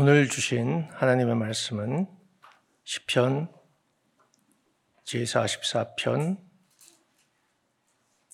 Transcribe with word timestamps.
오늘 0.00 0.28
주신 0.28 0.86
하나님의 0.92 1.34
말씀은 1.34 2.06
시편 2.84 3.48
제44편 5.04 6.36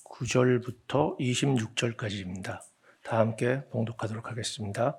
9절부터 0.05 1.19
26절까지입니다. 1.19 2.61
다 3.03 3.19
함께 3.19 3.63
봉독하도록 3.71 4.29
하겠습니다. 4.29 4.99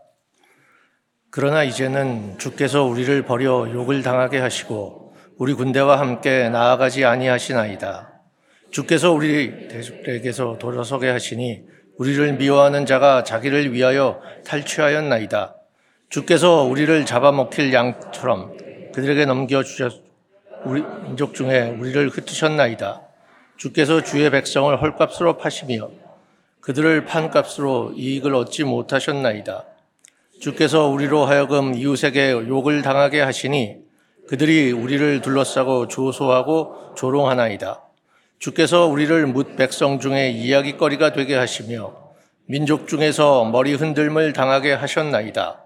그러나 1.30 1.64
이제는 1.64 2.40
주께서 2.40 2.84
우리를 2.84 3.22
버려 3.26 3.72
욕을 3.72 4.02
당하게 4.02 4.40
하시고 4.40 5.16
우리 5.38 5.54
군대와 5.54 6.00
함께 6.00 6.50
나아가지 6.50 7.06
아니하시나이다. 7.06 8.24
주께서 8.72 9.12
우리에게서 9.12 10.58
돌아서게 10.58 11.12
하시니 11.12 11.64
우리를 12.00 12.38
미워하는 12.38 12.88
자가 12.88 13.24
자기를 13.24 13.72
위하여 13.72 14.20
탈취하였나이다. 14.48 15.58
주께서 16.10 16.64
우리를 16.64 17.06
잡아먹힐 17.06 17.74
양처럼 17.74 18.56
그들에게 18.94 19.26
넘겨주셨, 19.26 20.04
우리 20.64 20.84
민족 21.04 21.34
중에 21.34 21.76
우리를 21.80 22.10
흩으셨나이다. 22.10 23.02
주께서 23.58 24.02
주의 24.02 24.30
백성을 24.30 24.82
헐값으로 24.82 25.38
파시며 25.38 25.90
그들을 26.62 27.06
판값으로 27.06 27.94
이익을 27.96 28.34
얻지 28.36 28.64
못하셨나이다. 28.64 29.66
주께서 30.40 30.88
우리로 30.88 31.26
하여금 31.26 31.76
이웃에게 31.76 32.32
욕을 32.32 32.82
당하게 32.82 33.22
하시니 33.22 33.78
그들이 34.28 34.72
우리를 34.72 35.22
둘러싸고 35.22 35.88
조소하고 35.88 36.96
조롱하나이다. 36.96 37.82
주께서 38.40 38.86
우리를 38.86 39.28
뭇 39.28 39.56
백성 39.56 40.00
중에 40.00 40.30
이야기거리가 40.30 41.14
되게 41.14 41.36
하시며 41.36 41.94
민족 42.46 42.88
중에서 42.88 43.46
머리 43.46 43.74
흔들림을 43.74 44.34
당하게 44.34 44.74
하셨나이다. 44.74 45.65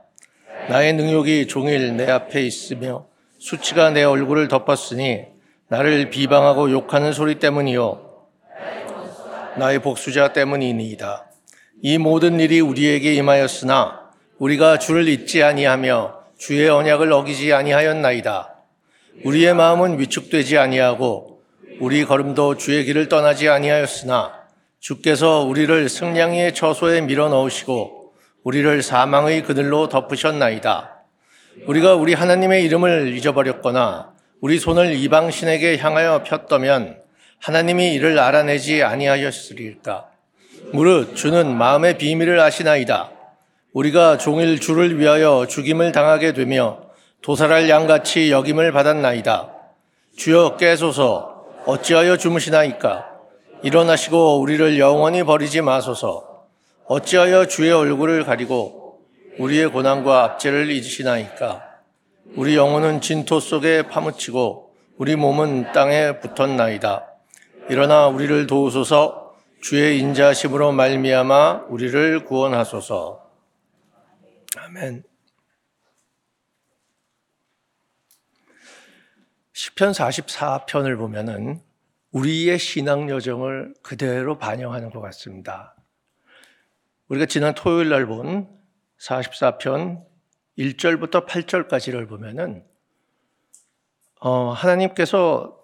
나의 0.70 0.94
능욕이 0.94 1.48
종일 1.48 1.98
내 1.98 2.12
앞에 2.12 2.44
있으며 2.44 3.08
수치가 3.39 3.89
내 3.89 4.03
얼굴을 4.03 4.48
덮었으니 4.48 5.25
나를 5.67 6.12
비방하고 6.12 6.70
욕하는 6.70 7.12
소리 7.12 7.39
때문이요. 7.39 8.00
나의 9.58 9.80
복수자 9.80 10.31
때문이니이다. 10.31 11.25
이 11.81 11.97
모든 11.97 12.40
일이 12.40 12.59
우리에게 12.59 13.16
임하였으나 13.16 14.12
우리가 14.38 14.78
주를 14.78 15.08
잊지 15.08 15.42
아니하며 15.42 16.20
주의 16.38 16.70
언약을 16.70 17.12
어기지 17.12 17.52
아니하였나이다. 17.52 18.53
우리의 19.25 19.56
마음은 19.56 19.97
위축되지 19.97 20.59
아니하고 20.59 21.42
우리 21.80 22.06
걸음도 22.06 22.58
주의 22.58 22.86
길을 22.86 23.09
떠나지 23.09 23.50
아니하였으나 23.50 24.34
주께서 24.80 25.42
우리를 25.42 25.90
승량의 25.90 26.53
처소에 26.53 27.02
밀어 27.02 27.28
넣으시고 27.30 27.98
우리를 28.44 28.82
사망의 28.82 29.44
그늘로 29.44 29.90
덮으셨나이다. 29.90 30.95
우리가 31.66 31.95
우리 31.95 32.14
하나님의 32.14 32.64
이름을 32.66 33.14
잊어버렸거나 33.18 34.14
우리 34.42 34.59
손을 34.59 34.94
이방신에게 34.96 35.78
향하여 35.78 36.23
폈다면 36.23 37.02
하나님이 37.40 37.94
이를 37.94 38.18
알아내지 38.20 38.84
아니하였으리까. 38.84 40.06
무릇 40.72 41.16
주는 41.16 41.58
마음의 41.58 41.98
비밀을 41.98 42.40
아시나이다. 42.40 43.12
우리가 43.73 44.18
종일 44.18 44.59
주를 44.59 45.00
위하여 45.00 45.46
죽임을 45.48 45.92
당하게 45.92 46.34
되며 46.34 46.80
도살할 47.22 47.70
양같이 47.70 48.31
여김을 48.31 48.72
받았나이다. 48.72 49.50
주여 50.18 50.58
깨소서 50.58 51.46
어찌하여 51.66 52.18
주무시나이까? 52.18 53.08
일어나시고 53.64 54.40
우리를 54.40 54.80
영원히 54.80 55.24
버리지 55.24 55.62
마소서. 55.62 56.28
어찌하여 56.90 57.45
주의 57.45 57.72
얼굴을 57.72 58.26
가리고 58.26 59.06
우리의 59.38 59.68
고난과 59.68 60.23
압제를 60.23 60.72
잊으시나이까? 60.72 61.81
우리 62.36 62.56
영혼은 62.56 63.00
진토 63.00 63.40
속에 63.40 63.84
파묻히고 63.84 64.76
우리 64.98 65.16
몸은 65.16 65.72
땅에 65.72 66.20
붙었나이다. 66.20 67.06
일어나 67.69 68.08
우리를 68.08 68.47
도우소서 68.47 69.36
주의 69.62 70.00
인자심으로 70.00 70.72
말미암아 70.72 71.66
우리를 71.69 72.25
구원하소서. 72.25 73.24
아멘. 74.58 75.03
시편 79.53 79.92
44편을 79.92 80.97
보면은 80.97 81.62
우리의 82.13 82.58
신앙 82.58 83.12
여정을 83.12 83.75
그대로 83.84 84.40
반영하는 84.40 84.90
것 84.90 85.02
같습니다. 85.02 85.75
우리가 87.09 87.25
지난 87.25 87.56
토요일 87.56 87.90
날 87.90 88.06
본 88.06 88.47
44편 89.00 90.06
1절부터 90.59 91.25
8절까지를 91.25 92.08
보면은 92.08 92.64
어, 94.20 94.52
하나님께서 94.52 95.58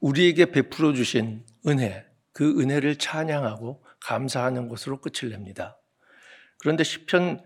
우리에게 0.00 0.46
베풀어 0.46 0.92
주신 0.92 1.46
은혜, 1.66 2.06
그 2.32 2.60
은혜를 2.60 2.96
찬양하고 2.96 3.82
감사하는 4.00 4.68
것으로 4.68 5.00
끝을 5.00 5.30
냅니다. 5.30 5.78
그런데 6.58 6.84
시편 6.84 7.42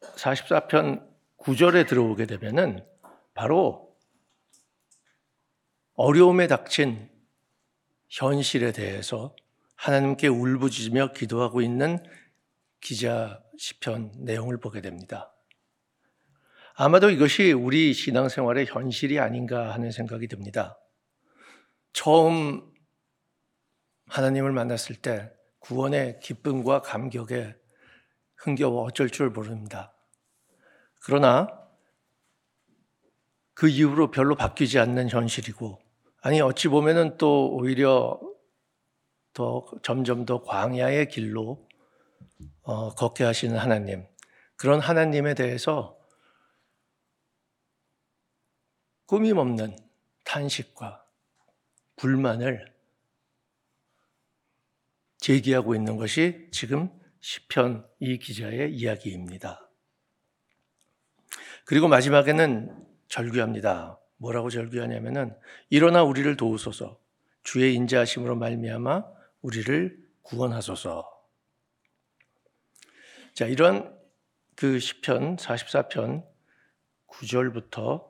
44편 0.00 1.06
9절에 1.38 1.86
들어오게 1.86 2.24
되면은 2.26 2.86
바로 3.34 3.94
어려움에 5.94 6.46
닥친 6.46 7.10
현실에 8.08 8.72
대해서 8.72 9.34
하나님께 9.84 10.28
울부짖으며 10.28 11.12
기도하고 11.12 11.60
있는 11.60 12.02
기자 12.80 13.42
시편 13.58 14.12
내용을 14.20 14.58
보게 14.58 14.80
됩니다. 14.80 15.30
아마도 16.74 17.10
이것이 17.10 17.52
우리 17.52 17.92
신앙생활의 17.92 18.64
현실이 18.64 19.20
아닌가 19.20 19.74
하는 19.74 19.90
생각이 19.90 20.26
듭니다. 20.26 20.78
처음 21.92 22.72
하나님을 24.06 24.52
만났을 24.52 24.96
때 24.96 25.30
구원의 25.58 26.20
기쁨과 26.20 26.80
감격에 26.80 27.54
흥겨워 28.36 28.84
어쩔 28.84 29.10
줄 29.10 29.28
모릅니다. 29.28 29.94
그러나 31.02 31.46
그 33.52 33.68
이후로 33.68 34.10
별로 34.10 34.34
바뀌지 34.34 34.78
않는 34.78 35.10
현실이고, 35.10 35.78
아니, 36.22 36.40
어찌 36.40 36.68
보면은 36.68 37.18
또 37.18 37.50
오히려 37.52 38.18
더 39.34 39.66
점점 39.82 40.24
더 40.24 40.42
광야의 40.42 41.08
길로 41.08 41.68
어, 42.62 42.94
걷게 42.94 43.24
하시는 43.24 43.58
하나님, 43.58 44.06
그런 44.56 44.80
하나님에 44.80 45.34
대해서 45.34 45.98
꾸밈 49.06 49.36
없는 49.36 49.76
탄식과 50.24 51.04
불만을 51.96 52.72
제기하고 55.18 55.74
있는 55.74 55.96
것이 55.96 56.48
지금 56.52 56.90
시편 57.20 57.86
이 58.00 58.18
기자의 58.18 58.74
이야기입니다. 58.74 59.68
그리고 61.64 61.88
마지막에는 61.88 62.86
절규합니다. 63.08 63.98
뭐라고 64.16 64.50
절규하냐면은 64.50 65.36
일어나 65.70 66.02
우리를 66.02 66.36
도우소서 66.36 66.98
주의 67.42 67.74
인자하심으로 67.74 68.36
말미암아 68.36 69.13
우리를 69.44 69.98
구원하소서. 70.22 71.06
자, 73.34 73.44
이런 73.46 73.94
그 74.56 74.78
시편 74.78 75.36
44편 75.36 76.24
9절부터 77.08 78.06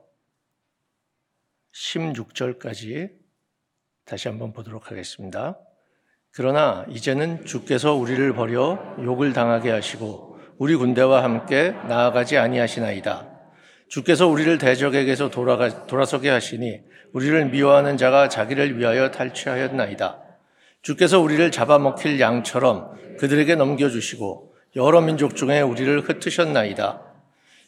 16절까지 1.73 3.11
다시 4.05 4.29
한번 4.29 4.53
보도록 4.53 4.91
하겠습니다. 4.93 5.59
그러나 6.31 6.87
이제는 6.89 7.45
주께서 7.45 7.95
우리를 7.95 8.33
버려 8.35 8.97
욕을 9.03 9.33
당하게 9.33 9.71
하시고 9.71 10.39
우리 10.59 10.77
군대와 10.77 11.25
함께 11.25 11.71
나아가지 11.89 12.39
아니하시나이다. 12.39 13.35
주께서 13.89 14.29
우리를 14.29 14.59
대적에게서 14.59 15.31
돌아가, 15.31 15.87
돌아서게 15.87 16.29
하시니 16.31 16.81
우리를 17.13 17.47
미워하는 17.47 17.97
자가 17.97 18.29
자기를 18.29 18.79
위하여 18.79 19.11
탈취하였나이다. 19.11 20.24
주께서 20.85 21.19
우리를 21.19 21.51
잡아먹힐 21.51 22.21
양처럼 22.21 23.17
그들에게 23.17 23.55
넘겨주시고 23.55 24.55
여러 24.77 25.01
민족 25.01 25.35
중에 25.35 25.63
우리를 25.63 26.03
흩으셨나이다. 26.03 27.01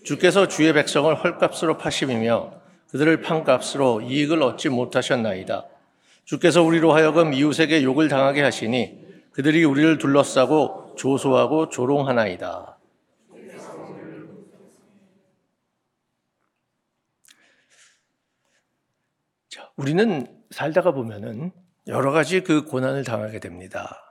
주께서 0.04 0.48
주의 0.48 0.70
백성을 0.74 1.14
헐값으로 1.14 1.78
파심이며 1.78 2.52
그들을 2.90 3.22
판값으로 3.22 4.02
이익을 4.02 4.42
얻지 4.42 4.68
못하셨나이다. 4.68 5.64
주께서 6.26 6.62
우리로 6.62 6.92
하여금 6.92 7.32
이웃에게 7.32 7.82
욕을 7.84 8.08
당하게 8.08 8.42
하시니 8.42 9.06
그들이 9.32 9.64
우리를 9.64 9.96
둘러싸고 9.96 10.96
조소하고 10.98 11.70
조롱하나이다. 11.70 12.78
자, 19.48 19.70
우리는 19.76 20.26
살다가 20.50 20.92
보면은 20.92 21.52
여러 21.88 22.10
가지 22.10 22.40
그 22.40 22.64
고난을 22.64 23.04
당하게 23.04 23.38
됩니다. 23.38 24.02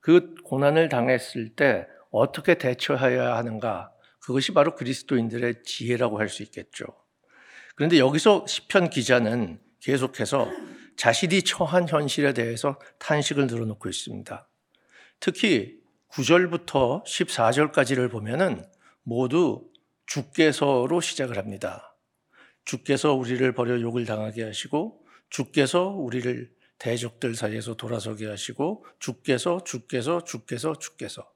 그 0.00 0.34
고난을 0.44 0.88
당했을 0.88 1.50
때 1.50 1.86
어떻게 2.10 2.54
대처해야 2.58 3.36
하는가? 3.36 3.92
그것이 4.20 4.52
바로 4.52 4.74
그리스도인들의 4.74 5.62
지혜라고 5.64 6.18
할 6.18 6.28
수 6.28 6.42
있겠죠. 6.42 6.84
그런데 7.76 7.98
여기서 7.98 8.46
시편 8.46 8.90
기자는 8.90 9.60
계속해서 9.80 10.50
자신이 10.96 11.42
처한 11.42 11.88
현실에 11.88 12.34
대해서 12.34 12.78
탄식을 12.98 13.46
늘어놓고 13.46 13.88
있습니다. 13.88 14.48
특히 15.20 15.78
9절부터 16.10 17.04
14절까지를 17.04 18.10
보면은 18.10 18.64
모두 19.02 19.70
주께서로 20.06 21.00
시작을 21.00 21.38
합니다. 21.38 21.96
주께서 22.64 23.14
우리를 23.14 23.50
버려 23.54 23.80
욕을 23.80 24.04
당하게 24.04 24.44
하시고 24.44 25.02
주께서 25.30 25.86
우리를 25.86 26.50
대적들 26.80 27.34
사이에서 27.34 27.74
돌아서게 27.76 28.26
하시고 28.26 28.84
주께서 28.98 29.62
주께서 29.62 30.24
주께서 30.24 30.74
주께서 30.74 31.30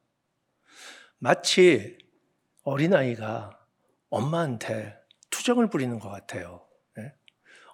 마치 1.19 1.99
어린아이가 2.63 3.51
엄마한테 4.09 4.97
투정을 5.29 5.69
부리는 5.69 5.99
것 5.99 6.09
같아요. 6.09 6.67
네? 6.97 7.13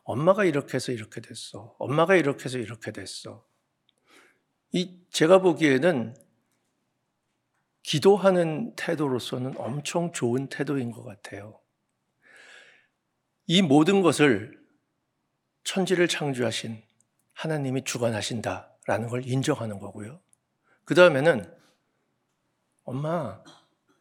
엄마가 0.03 0.45
이렇게 0.45 0.75
해서 0.75 0.91
이렇게 0.91 1.21
됐어. 1.21 1.77
엄마가 1.79 2.17
이렇게 2.17 2.45
해서 2.47 2.59
이렇게 2.59 2.91
됐어. 2.91 3.47
이 4.73 5.05
제가 5.11 5.41
보기에는 5.41 6.17
기도하는 7.85 8.75
태도로서는 8.75 9.55
엄청 9.59 10.13
좋은 10.13 10.49
태도인 10.49 10.91
것 10.91 11.05
같아요. 11.05 11.61
이 13.47 13.63
모든 13.63 14.01
것을 14.03 14.61
천지를 15.63 16.09
창조하신 16.09 16.90
하나님이 17.41 17.85
주관하신다라는 17.85 19.09
걸 19.09 19.27
인정하는 19.27 19.79
거고요. 19.79 20.21
그 20.85 20.95
다음에는 20.95 21.51
엄마, 22.85 23.43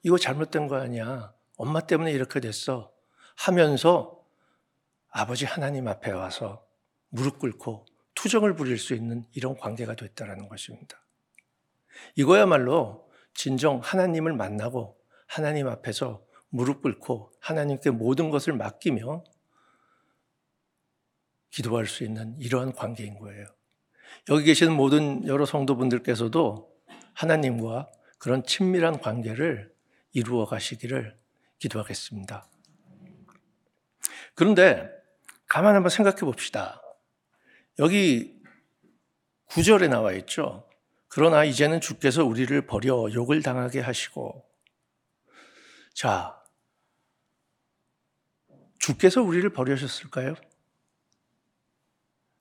이거 0.04 0.18
잘못된 0.18 0.68
거 0.68 0.76
아니야. 0.76 1.34
엄마 1.56 1.80
때문에 1.80 2.12
이렇게 2.12 2.42
됐어. 2.42 2.92
하면서 3.38 4.22
아버지 5.10 5.46
하나님 5.46 5.88
앞에 5.88 6.12
와서 6.12 6.68
무릎 7.08 7.40
꿇고 7.40 7.86
투정을 8.14 8.58
부릴 8.58 8.78
수 8.78 8.94
있는 8.94 9.26
이런 9.32 9.56
관계가 9.56 9.96
됐다라는 9.96 10.50
것입니다. 10.50 11.02
이거야말로 12.16 13.10
진정 13.34 13.80
하나님을 13.82 14.34
만나고 14.34 14.98
하나님 15.28 15.70
앞에서 15.70 16.26
무릎 16.50 16.82
꿇고 16.82 17.32
하나님께 17.40 17.92
모든 17.92 18.32
것을 18.32 18.52
맡기며 18.52 19.24
기도할 21.50 21.88
수 21.88 22.04
있는 22.04 22.36
이러한 22.40 22.74
관계인 22.74 23.18
거예요. 23.18 23.46
여기 24.30 24.46
계시는 24.46 24.74
모든 24.74 25.26
여러 25.28 25.46
성도분들께서도 25.46 26.70
하나님과 27.14 27.90
그런 28.18 28.44
친밀한 28.44 29.00
관계를 29.00 29.74
이루어 30.14 30.46
가시기를 30.46 31.18
기도하겠습니다. 31.60 32.48
그런데 34.36 34.90
가만 35.48 35.76
한번 35.76 35.90
생각해 35.90 36.20
봅시다. 36.20 36.82
여기 37.80 38.40
구절에 39.46 39.88
나와 39.88 40.14
있죠. 40.14 40.70
그러나 41.08 41.44
이제는 41.44 41.82
주께서 41.82 42.24
우리를 42.24 42.66
버려 42.68 43.12
욕을 43.12 43.42
당하게 43.42 43.80
하시고 43.80 44.46
자 45.94 46.40
주께서 48.78 49.22
우리를 49.22 49.50
버리셨을까요? 49.52 50.36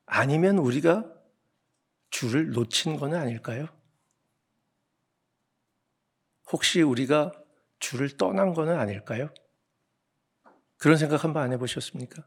아니면 0.09 0.59
우리가 0.59 1.05
주를 2.11 2.51
놓친 2.51 2.97
건 2.97 3.15
아닐까요? 3.15 3.69
혹시 6.51 6.81
우리가 6.83 7.33
주를 7.79 8.17
떠난 8.17 8.55
건 8.55 8.71
아닐까요? 8.71 9.29
그런 10.79 10.97
생각 10.97 11.25
한번 11.25 11.43
안 11.43 11.53
해보셨습니까? 11.53 12.25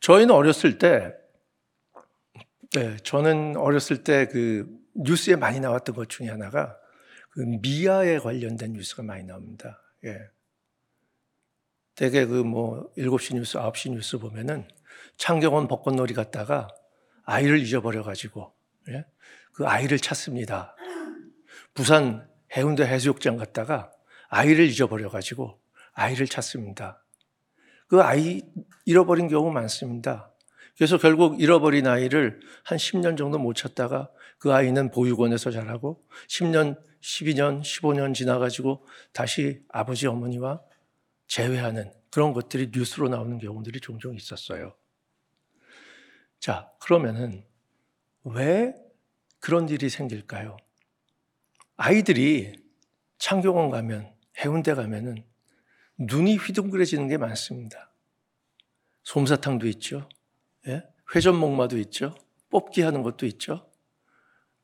저희는 0.00 0.34
어렸을 0.34 0.78
때, 0.78 1.14
네, 2.72 2.96
저는 2.98 3.56
어렸을 3.56 4.02
때 4.04 4.26
그 4.26 4.66
뉴스에 4.98 5.36
많이 5.36 5.60
나왔던 5.60 5.94
것 5.94 6.08
중에 6.08 6.28
하나가 6.28 6.76
그 7.30 7.40
미아에 7.40 8.18
관련된 8.18 8.72
뉴스가 8.72 9.02
많이 9.02 9.24
나옵니다. 9.24 9.80
예. 10.04 10.18
대개 11.94 12.26
그뭐 12.26 12.92
7시 12.96 13.34
뉴스, 13.34 13.58
9시 13.58 13.90
뉴스 13.90 14.18
보면은 14.18 14.66
창경원 15.18 15.68
벚꽃놀이 15.68 16.14
갔다가 16.14 16.68
아이를 17.24 17.58
잊어버려가지고 17.58 18.52
예? 18.90 19.04
그 19.52 19.66
아이를 19.66 19.98
찾습니다. 19.98 20.74
부산 21.74 22.26
해운대 22.56 22.84
해수욕장 22.84 23.36
갔다가 23.36 23.90
아이를 24.28 24.64
잊어버려가지고 24.66 25.60
아이를 25.92 26.26
찾습니다. 26.26 27.04
그 27.88 28.00
아이 28.02 28.42
잃어버린 28.86 29.28
경우 29.28 29.50
많습니다. 29.50 30.32
그래서 30.76 30.96
결국 30.96 31.40
잃어버린 31.40 31.88
아이를 31.88 32.40
한 32.64 32.78
10년 32.78 33.18
정도 33.18 33.38
못 33.38 33.54
찾다가 33.54 34.10
그 34.38 34.52
아이는 34.54 34.90
보육원에서 34.92 35.50
자라고 35.50 36.04
10년, 36.28 36.78
12년, 37.00 37.60
15년 37.62 38.14
지나가지고 38.14 38.86
다시 39.12 39.60
아버지 39.68 40.06
어머니와 40.06 40.60
재회하는 41.26 41.92
그런 42.10 42.32
것들이 42.32 42.70
뉴스로 42.72 43.08
나오는 43.08 43.38
경우들이 43.38 43.80
종종 43.80 44.14
있었어요. 44.14 44.74
자, 46.40 46.70
그러면은 46.80 47.44
왜 48.24 48.74
그런 49.40 49.68
일이 49.68 49.88
생길까요? 49.88 50.56
아이들이 51.76 52.52
창경원 53.18 53.70
가면, 53.70 54.12
해운대 54.38 54.74
가면은 54.74 55.24
눈이 55.98 56.36
휘둥그레지는 56.36 57.08
게 57.08 57.16
많습니다. 57.16 57.90
솜사탕도 59.04 59.66
있죠. 59.68 60.08
예? 60.68 60.84
회전목마도 61.14 61.78
있죠. 61.78 62.14
뽑기 62.50 62.82
하는 62.82 63.02
것도 63.02 63.26
있죠. 63.26 63.68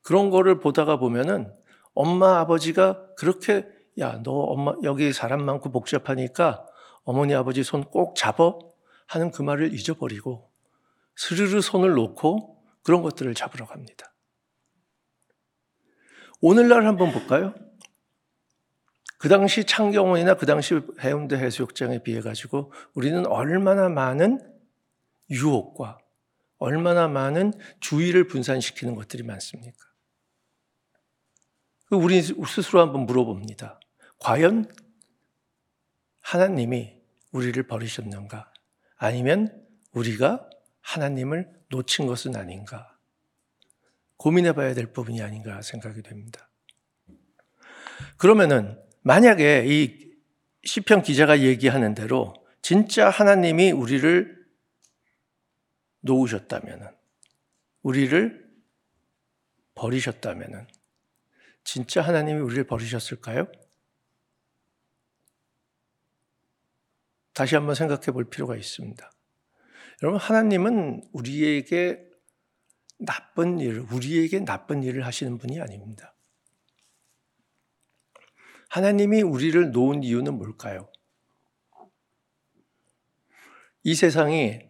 그런 0.01 0.29
거를 0.29 0.59
보다가 0.59 0.97
보면은 0.97 1.53
엄마, 1.93 2.39
아버지가 2.39 3.15
그렇게 3.15 3.65
야, 3.99 4.21
너 4.23 4.31
엄마, 4.31 4.75
여기 4.83 5.11
사람 5.13 5.43
많고 5.43 5.71
복잡하니까 5.71 6.65
어머니, 7.03 7.33
아버지 7.33 7.63
손 7.63 7.83
꼭 7.83 8.15
잡어? 8.15 8.59
하는 9.07 9.31
그 9.31 9.41
말을 9.41 9.73
잊어버리고 9.73 10.49
스르르 11.15 11.61
손을 11.61 11.93
놓고 11.93 12.63
그런 12.83 13.01
것들을 13.01 13.33
잡으러 13.33 13.65
갑니다. 13.65 14.13
오늘날 16.41 16.85
한번 16.85 17.11
볼까요? 17.11 17.55
그 19.17 19.29
당시 19.29 19.63
창경원이나 19.63 20.35
그 20.35 20.45
당시 20.45 20.79
해운대 21.01 21.37
해수욕장에 21.37 22.03
비해 22.03 22.21
가지고 22.21 22.71
우리는 22.93 23.25
얼마나 23.25 23.89
많은 23.89 24.39
유혹과 25.29 25.97
얼마나 26.57 27.07
많은 27.07 27.53
주의를 27.79 28.27
분산시키는 28.27 28.95
것들이 28.95 29.23
많습니까? 29.23 29.77
그 31.87 31.95
우리 31.95 32.21
스스로 32.21 32.81
한번 32.81 33.05
물어봅니다. 33.05 33.79
과연 34.19 34.71
하나님이 36.21 36.95
우리를 37.31 37.61
버리셨는가? 37.67 38.51
아니면 38.97 39.65
우리가 39.91 40.49
하나님을 40.85 41.49
놓친 41.69 42.05
것은 42.05 42.35
아닌가? 42.35 42.95
고민해 44.17 44.53
봐야 44.53 44.73
될 44.73 44.93
부분이 44.93 45.21
아닌가 45.21 45.61
생각이 45.61 46.01
됩니다. 46.03 46.49
그러면은 48.17 48.79
만약에 49.01 49.65
이 49.67 50.13
시편 50.63 51.01
기자가 51.01 51.41
얘기하는 51.41 51.95
대로 51.95 52.33
진짜 52.61 53.09
하나님이 53.09 53.71
우리를 53.71 54.45
놓으셨다면 56.01 56.95
우리를 57.81 58.45
버리셨다면 59.73 60.67
진짜 61.63 62.01
하나님이 62.01 62.39
우리를 62.39 62.63
버리셨을까요? 62.65 63.47
다시 67.33 67.55
한번 67.55 67.75
생각해 67.75 68.05
볼 68.11 68.29
필요가 68.29 68.55
있습니다. 68.55 69.11
여러분, 70.03 70.19
하나님은 70.19 71.03
우리에게 71.13 72.05
나쁜 72.99 73.59
일을, 73.59 73.85
우리에게 73.91 74.39
나쁜 74.45 74.83
일을 74.83 75.05
하시는 75.05 75.37
분이 75.37 75.59
아닙니다. 75.59 76.15
하나님이 78.69 79.21
우리를 79.21 79.71
놓은 79.71 80.03
이유는 80.03 80.37
뭘까요? 80.37 80.91
이 83.83 83.95
세상이, 83.95 84.61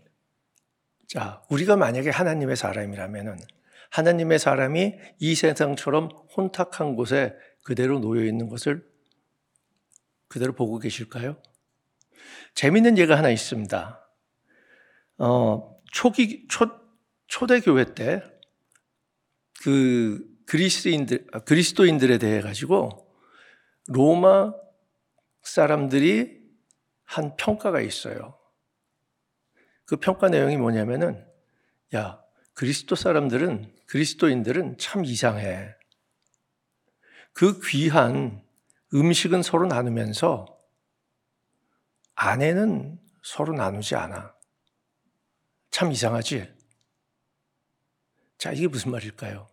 자, 1.07 1.43
우리가 1.49 1.75
만약에 1.75 2.09
하나님의 2.09 2.55
사람이라면 2.55 3.39
하나님의 3.91 4.39
사람이 4.39 4.95
이 5.19 5.35
세상처럼 5.35 6.09
혼탁한 6.35 6.95
곳에 6.95 7.35
그대로 7.63 7.99
놓여 7.99 8.25
있는 8.25 8.49
것을 8.49 8.85
그대로 10.27 10.53
보고 10.53 10.79
계실까요? 10.79 11.41
재밌는 12.55 12.97
예가 12.97 13.17
하나 13.17 13.29
있습니다. 13.29 14.04
어, 15.17 15.81
초기, 15.91 16.47
초, 16.47 16.69
초대교회 17.27 17.93
때 17.95 18.35
그 19.65 20.23
그리스인들, 20.45 21.25
아, 21.31 21.39
그리스도인들에 21.39 22.19
대해 22.19 22.39
가지고 22.39 23.11
로마 23.87 24.53
사람들이 25.41 26.39
한 27.03 27.35
평가가 27.35 27.81
있어요. 27.81 28.37
그 29.85 29.95
평가 29.95 30.29
내용이 30.29 30.57
뭐냐면은, 30.57 31.25
야, 31.95 32.21
그리스도 32.53 32.93
사람들은, 32.95 33.75
그리스도인들은 33.87 34.77
참 34.77 35.03
이상해. 35.03 35.73
그 37.33 37.59
귀한 37.61 38.43
음식은 38.93 39.41
서로 39.41 39.65
나누면서 39.65 40.45
아내는 42.13 42.99
서로 43.23 43.53
나누지 43.53 43.95
않아. 43.95 44.34
참 45.75 45.91
이상하지? 45.91 46.47
자, 48.37 48.53
이게 48.53 48.65
무슨 48.65 48.91
말일까요? 48.91 49.49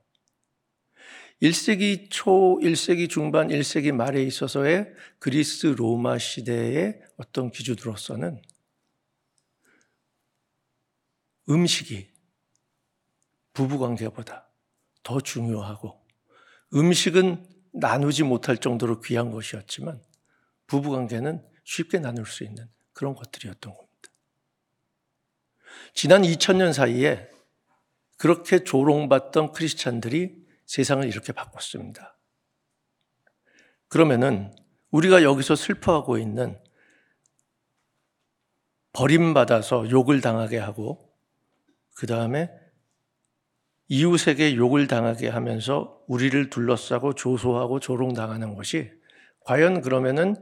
1세기 1.43 2.11
초, 2.11 2.61
1세기 2.62 3.11
중반, 3.11 3.49
1세기 3.49 3.91
말에 3.91 4.23
있어서의 4.23 4.95
그리스 5.19 5.67
로마 5.67 6.19
시대의 6.19 7.02
어떤 7.17 7.50
기준으로서는 7.50 8.41
음식이 11.49 12.09
부부 13.52 13.81
관계보다 13.81 14.49
더 15.02 15.21
중요하고 15.21 16.07
음식은 16.73 17.49
나누지 17.73 18.23
못할 18.23 18.59
정도로 18.59 19.00
귀한 19.00 19.33
것이었지만 19.33 20.00
부부 20.69 20.91
관계는 20.91 21.45
쉽게 21.64 21.99
나눌 21.99 22.26
수 22.26 22.45
있는 22.45 22.71
그런 22.93 23.17
것들이었던 23.17 23.76
겁니다. 23.76 23.92
지난 25.95 26.23
2000년 26.23 26.73
사이에 26.73 27.29
그렇게 28.17 28.62
조롱받던 28.64 29.52
크리스찬들이 29.52 30.43
세상을 30.67 31.07
이렇게 31.07 31.33
바꿨습니다. 31.33 32.17
그러면은 33.88 34.55
우리가 34.91 35.23
여기서 35.23 35.57
슬퍼하고 35.57 36.19
있는 36.19 36.59
버림받아서 38.93 39.91
욕을 39.91 40.21
당하게 40.21 40.59
하고 40.59 41.12
그 41.95 42.07
다음에 42.07 42.50
이웃에게 43.88 44.57
욕을 44.57 44.87
당하게 44.87 45.29
하면서 45.29 46.00
우리를 46.07 46.49
둘러싸고 46.49 47.14
조소하고 47.14 47.81
조롱당하는 47.81 48.55
것이 48.55 48.91
과연 49.41 49.83
그러면은 49.83 50.37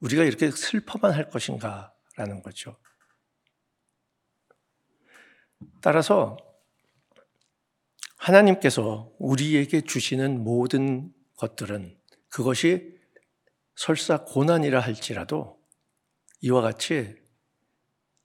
우리가 0.00 0.24
이렇게 0.24 0.50
슬퍼만 0.50 1.12
할 1.12 1.28
것인가라는 1.28 2.42
거죠. 2.42 2.76
따라서 5.80 6.36
하나님께서 8.16 9.12
우리에게 9.18 9.82
주시는 9.82 10.42
모든 10.42 11.12
것들은 11.36 11.98
그것이 12.28 12.98
설사 13.76 14.24
고난이라 14.24 14.80
할지라도 14.80 15.58
이와 16.40 16.60
같이 16.60 17.16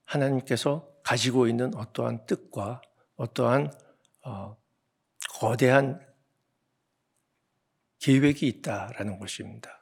하나님께서 0.05 0.89
가지고 1.03 1.47
있는 1.47 1.75
어떠한 1.75 2.25
뜻과 2.25 2.81
어떠한 3.15 3.71
어, 4.25 4.57
거대한 5.39 5.99
계획이 7.99 8.47
있다라는 8.47 9.19
것입니다. 9.19 9.79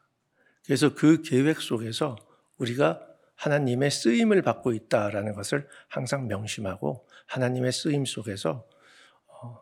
그래서 0.64 0.94
그 0.94 1.22
계획 1.22 1.60
속에서 1.60 2.16
우리가 2.58 3.11
하나님의 3.42 3.92
쓰임을 3.92 4.42
받고 4.42 4.74
있다라는 4.74 5.34
것을 5.34 5.68
항상 5.88 6.28
명심하고 6.28 7.08
하나님의 7.28 7.72
쓰임 7.72 8.06
속에서 8.06 8.68
어, 9.28 9.62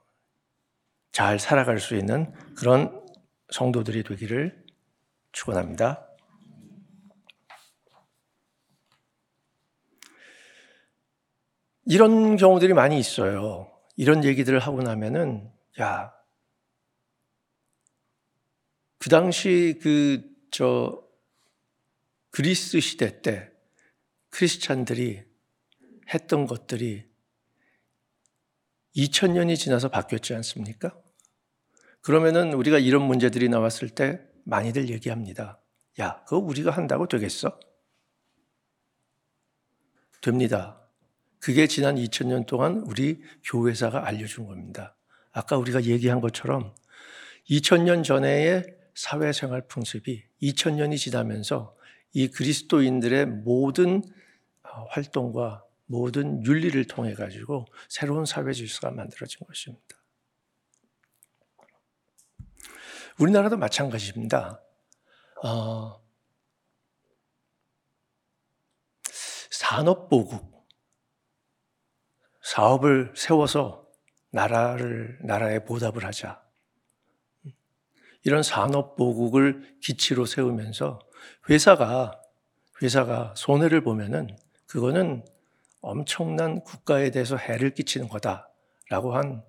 잘 1.12 1.40
살아갈 1.40 1.80
수 1.80 1.96
있는 1.96 2.32
그런 2.56 3.06
성도들이 3.52 4.04
되기를 4.04 4.66
축원합니다. 5.32 6.06
이런 11.86 12.38
경우들이 12.38 12.74
많이 12.74 13.00
있어요. 13.00 13.72
이런 13.96 14.24
얘기들을 14.24 14.60
하고 14.60 14.82
나면은 14.82 15.52
야, 15.80 16.14
그 19.00 19.10
당시 19.10 19.80
그 19.82 20.30
저 20.52 21.04
그리스 22.32 22.80
시대 22.80 23.22
때 23.22 23.52
크리스찬들이 24.30 25.24
했던 26.14 26.46
것들이 26.46 27.06
2000년이 28.96 29.58
지나서 29.58 29.90
바뀌었지 29.90 30.34
않습니까? 30.36 30.96
그러면은 32.02 32.54
우리가 32.54 32.80
이런 32.80 33.04
문제들이 33.04 33.50
나왔을 33.50 33.90
때 33.90 34.22
많이들 34.46 34.90
얘기합니다. 34.90 35.62
야, 36.00 36.24
그거 36.26 36.38
우리가 36.38 36.72
한다고 36.72 37.08
되겠어? 37.08 37.60
됩니다. 40.22 40.80
그게 41.40 41.68
지난 41.68 41.96
2000년 41.96 42.46
동안 42.46 42.84
우리 42.86 43.22
교회사가 43.46 44.06
알려준 44.08 44.48
겁니다. 44.48 44.96
아까 45.32 45.58
우리가 45.58 45.84
얘기한 45.84 46.20
것처럼 46.20 46.74
2000년 47.50 48.04
전에의 48.04 48.66
사회생활 48.94 49.68
풍습이 49.68 50.24
2000년이 50.42 50.98
지나면서 50.98 51.76
이 52.14 52.28
그리스도인들의 52.30 53.26
모든 53.28 54.04
어, 54.64 54.86
활동과 54.90 55.64
모든 55.86 56.46
윤리를 56.46 56.86
통해 56.86 57.14
가지고 57.14 57.66
새로운 57.88 58.26
사회 58.26 58.54
질서가 58.54 58.92
만들어진 58.92 59.40
것입니다. 59.48 59.98
우리나라도 63.20 63.58
마찬가지입니다. 63.58 64.62
어, 65.44 66.02
산업보국, 69.52 70.68
사업을 72.42 73.14
세워서 73.16 73.88
나라를, 74.32 75.20
나라에 75.24 75.64
보답을 75.66 76.06
하자. 76.06 76.42
이런 78.24 78.44
산업보국을 78.44 79.80
기치로 79.82 80.26
세우면서 80.26 81.00
회사가, 81.50 82.22
회사가 82.82 83.34
손해를 83.36 83.82
보면은 83.82 84.36
그거는 84.68 85.26
엄청난 85.82 86.62
국가에 86.62 87.12
대해서 87.12 87.38
해를 87.38 87.74
끼치는 87.74 88.10
거다라고 88.10 89.16
한 89.16 89.44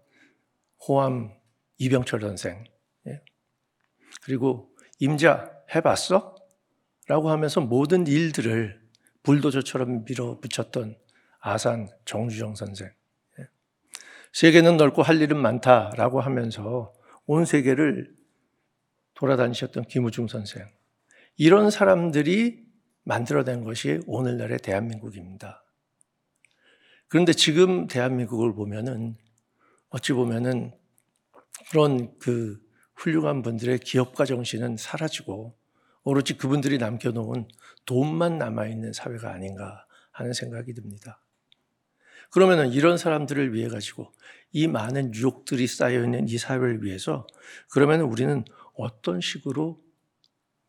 호암 0.86 1.32
이병철 1.78 2.20
선생. 2.20 2.64
예. 3.06 3.20
그리고 4.22 4.70
임자 4.98 5.50
해봤어? 5.74 6.36
라고 7.06 7.30
하면서 7.30 7.60
모든 7.60 8.06
일들을 8.06 8.80
불도저처럼 9.22 10.04
밀어붙였던 10.04 10.96
아산 11.40 11.88
정주정 12.04 12.54
선생. 12.54 12.90
예. 13.38 13.48
세계는 14.32 14.76
넓고 14.76 15.02
할 15.02 15.20
일은 15.20 15.36
많다라고 15.38 16.20
하면서 16.20 16.92
온 17.26 17.44
세계를 17.44 18.14
돌아다니셨던 19.14 19.84
김우중 19.84 20.28
선생. 20.28 20.66
이런 21.42 21.70
사람들이 21.70 22.66
만들어낸 23.02 23.64
것이 23.64 24.02
오늘날의 24.06 24.58
대한민국입니다. 24.58 25.64
그런데 27.08 27.32
지금 27.32 27.86
대한민국을 27.86 28.52
보면은 28.52 29.16
어찌 29.88 30.12
보면은 30.12 30.70
그런 31.70 32.18
그 32.18 32.60
훌륭한 32.94 33.40
분들의 33.40 33.78
기업가 33.78 34.26
정신은 34.26 34.76
사라지고 34.76 35.56
오로지 36.02 36.36
그분들이 36.36 36.76
남겨놓은 36.76 37.48
돈만 37.86 38.36
남아있는 38.36 38.92
사회가 38.92 39.32
아닌가 39.32 39.86
하는 40.10 40.34
생각이 40.34 40.74
듭니다. 40.74 41.22
그러면은 42.30 42.68
이런 42.68 42.98
사람들을 42.98 43.54
위해 43.54 43.68
가지고 43.68 44.12
이 44.52 44.66
많은 44.66 45.14
유혹들이 45.14 45.66
쌓여 45.68 46.04
있는 46.04 46.28
이 46.28 46.36
사회를 46.36 46.84
위해서 46.84 47.26
그러면 47.70 48.02
우리는 48.02 48.44
어떤 48.74 49.22
식으로 49.22 49.82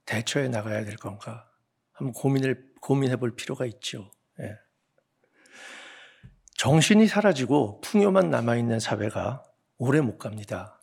대처해 0.05 0.47
나가야 0.47 0.83
될 0.85 0.95
건가? 0.95 1.49
한번 1.91 2.13
고민을 2.13 2.71
고민해 2.81 3.17
볼 3.17 3.35
필요가 3.35 3.65
있죠. 3.65 4.11
예. 4.39 4.57
정신이 6.55 7.07
사라지고 7.07 7.81
풍요만 7.81 8.29
남아 8.29 8.55
있는 8.55 8.79
사회가 8.79 9.43
오래 9.77 10.01
못 10.01 10.17
갑니다. 10.17 10.81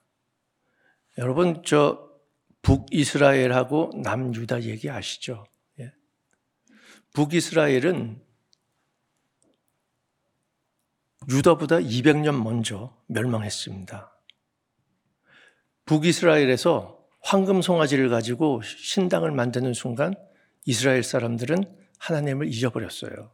여러분 1.19 1.63
저 1.65 2.09
북이스라엘하고 2.63 3.91
남유다 4.03 4.63
얘기 4.63 4.91
아시죠? 4.91 5.45
예. 5.81 5.93
북이스라엘은 7.15 8.23
유다보다 11.31 11.77
200년 11.77 12.43
먼저 12.43 12.97
멸망했습니다. 13.07 14.13
북이스라엘에서 15.85 16.98
황금 17.21 17.63
송아지를 17.63 18.09
가지고 18.09 18.63
신당을 18.63 19.33
만드는 19.33 19.75
순간 19.75 20.15
이스라엘 20.65 21.03
사람들은 21.03 21.65
하나님을 21.99 22.47
잊어버렸어요. 22.49 23.33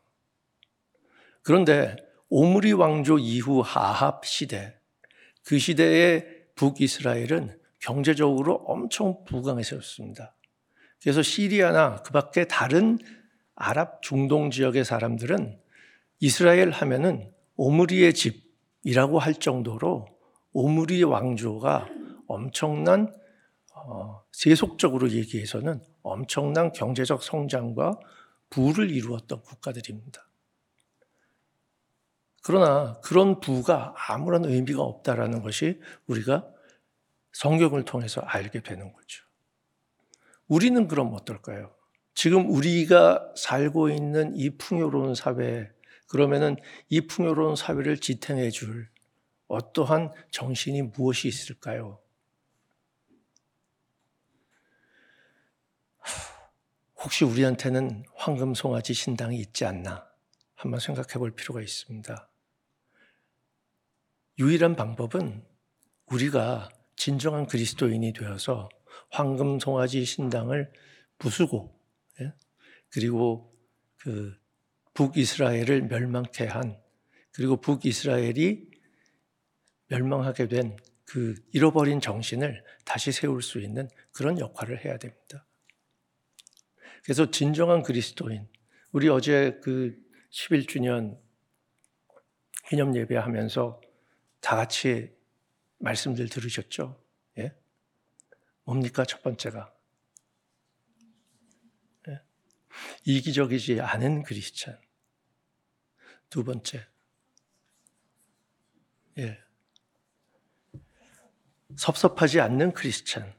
그런데 1.43 1.97
오므리 2.29 2.73
왕조 2.73 3.19
이후 3.19 3.61
하합 3.61 4.25
시대, 4.25 4.75
그 5.45 5.59
시대의 5.59 6.27
북이스라엘은 6.55 7.59
경제적으로 7.81 8.55
엄청 8.67 9.25
부강해졌습니다. 9.25 10.35
그래서 11.03 11.23
시리아나 11.23 11.97
그 11.97 12.13
밖에 12.13 12.47
다른 12.47 12.99
아랍 13.55 14.03
중동 14.03 14.51
지역의 14.51 14.85
사람들은 14.85 15.61
이스라엘 16.21 16.71
하면은 16.71 17.31
오므리의 17.57 18.15
집이라고 18.15 19.19
할 19.19 19.35
정도로 19.35 20.07
오므리 20.53 21.03
왕조가 21.03 21.89
엄청난 22.27 23.09
어, 23.09 23.24
세속적으로 24.33 25.11
얘기해서는 25.11 25.83
엄청난 26.03 26.73
경제적 26.73 27.23
성장과 27.23 27.99
부를 28.51 28.91
이루었던 28.91 29.43
국가들입니다. 29.43 30.29
그러나 32.43 33.01
그런 33.01 33.41
부가 33.41 33.95
아무런 33.97 34.45
의미가 34.45 34.83
없다라는 34.83 35.43
것이 35.43 35.81
우리가 36.07 36.47
성경을 37.33 37.85
통해서 37.85 38.21
알게 38.21 38.63
되는 38.63 38.93
거죠. 38.93 39.25
우리는 40.47 40.87
그럼 40.87 41.15
어떨까요? 41.15 41.75
지금 42.15 42.51
우리가 42.51 43.33
살고 43.37 43.89
있는 43.89 44.37
이 44.37 44.51
풍요로운 44.51 45.15
사회, 45.15 45.71
그러면은 46.07 46.57
이 46.89 47.07
풍요로운 47.07 47.57
사회를 47.57 47.99
지탱해 47.99 48.51
줄 48.51 48.89
어떠한 49.49 50.13
정신이 50.31 50.83
무엇이 50.83 51.29
있을까요? 51.29 51.99
혹시 57.05 57.25
우리한테는 57.25 58.05
황금 58.17 58.55
송아지 58.55 58.95
신당이 58.95 59.39
있지 59.39 59.65
않나? 59.65 60.09
한번 60.55 60.81
생각해 60.81 61.19
볼 61.19 61.35
필요가 61.35 61.61
있습니다. 61.61 62.31
유일한 64.39 64.75
방법은 64.75 65.45
우리가 66.07 66.71
진정한 66.97 67.47
그리스도인이 67.47 68.13
되어서 68.13 68.69
황금 69.11 69.61
송아지 69.61 70.05
신당을 70.05 70.73
부수고 71.19 71.79
예? 72.21 72.33
그리고 72.89 73.55
그 73.97 74.35
북이스라엘을 74.95 75.83
멸망케 75.83 76.47
한 76.47 76.81
그리고 77.33 77.61
북이스라엘이 77.61 78.71
멸망하게 79.89 80.49
된 80.49 80.77
그 81.05 81.35
잃어버린 81.53 82.01
정신을 82.01 82.65
다시 82.85 83.13
세울 83.13 83.43
수 83.43 83.61
있는 83.61 83.89
그런 84.13 84.39
역할을 84.39 84.85
해야 84.85 84.99
됩니다. 84.99 85.47
그래서 87.05 87.31
진정한 87.31 87.83
그리스도인 87.83 88.49
우리 88.93 89.09
어제 89.11 89.61
그 89.63 89.95
11주년 90.31 91.21
기념 92.67 92.97
예배하면서 92.97 93.81
다 94.41 94.57
같이 94.57 95.15
말씀들 95.79 96.31
들으셨죠? 96.31 96.99
예? 97.39 97.55
뭡니까 98.65 99.05
첫 99.05 99.23
번째가 99.23 99.75
예? 102.09 102.21
이기적이지 103.05 103.83
않은 103.83 104.23
크리스찬. 104.23 104.81
두 106.31 106.43
번째 106.43 106.87
예. 109.19 109.39
섭섭하지 111.77 112.41
않는 112.41 112.73
크리스찬. 112.73 113.35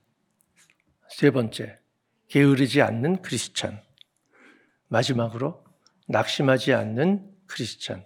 세 1.10 1.32
번째 1.32 1.80
게으르지 2.28 2.82
않는 2.82 3.22
크리스찬. 3.22 3.82
마지막으로 4.88 5.64
낙심하지 6.08 6.74
않는 6.74 7.32
크리스찬. 7.48 8.06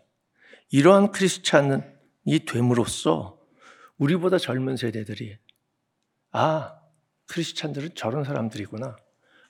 이러한 0.71 1.11
크리스찬이 1.11 1.81
됨으로써 2.47 3.39
우리보다 3.97 4.37
젊은 4.37 4.77
세대들이 4.77 5.37
아, 6.31 6.79
크리스찬들은 7.27 7.95
저런 7.95 8.23
사람들이구나. 8.23 8.95